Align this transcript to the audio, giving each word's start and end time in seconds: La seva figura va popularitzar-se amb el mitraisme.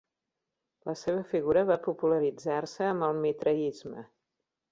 La 0.89 0.95
seva 1.01 1.25
figura 1.33 1.63
va 1.71 1.77
popularitzar-se 1.89 2.89
amb 2.93 3.07
el 3.09 3.23
mitraisme. 3.27 4.07